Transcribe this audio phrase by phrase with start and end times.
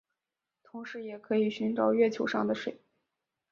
[0.63, 2.81] 同时也可以寻找月球上的水。